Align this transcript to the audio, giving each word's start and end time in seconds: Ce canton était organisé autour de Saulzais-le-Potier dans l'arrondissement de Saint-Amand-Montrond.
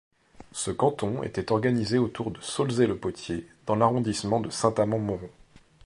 Ce 0.51 0.71
canton 0.71 1.21
était 1.21 1.51
organisé 1.51 1.99
autour 1.99 2.31
de 2.31 2.41
Saulzais-le-Potier 2.41 3.47
dans 3.67 3.75
l'arrondissement 3.75 4.39
de 4.39 4.49
Saint-Amand-Montrond. 4.49 5.29